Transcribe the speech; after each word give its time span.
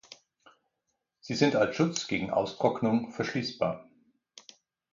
Sie 1.19 1.35
sind 1.35 1.55
als 1.55 1.75
Schutz 1.75 2.07
gegen 2.07 2.31
Austrocknung 2.31 3.11
verschließbar. 3.11 3.87